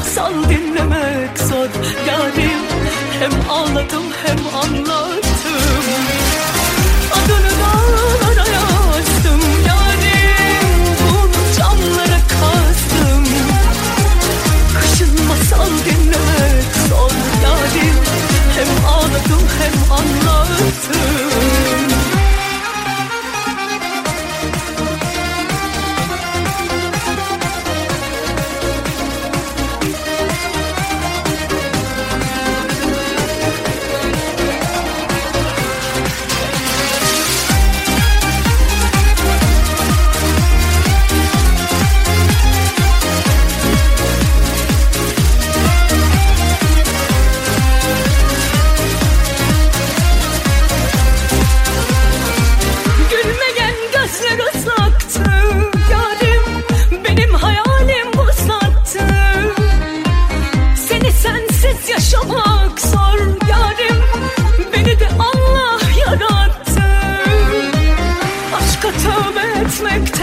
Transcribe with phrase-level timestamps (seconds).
[0.00, 1.68] masal dinlemek zor.
[2.08, 2.64] Yarim
[3.20, 4.89] hem ağladım hem anladım.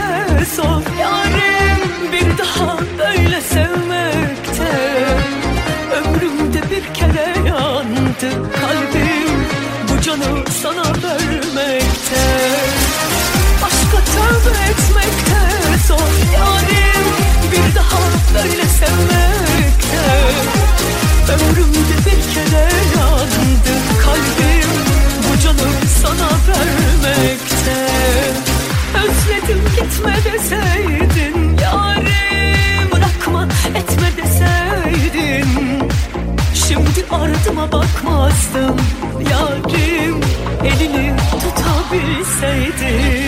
[0.03, 0.81] ateş ol.
[0.99, 1.16] Ya
[29.77, 35.49] gitme deseydin yarim bırakma etme deseydin.
[36.67, 38.77] Şimdi ardıma bakmazdım
[39.31, 40.21] yarim
[40.63, 43.26] elini tutabilseydin.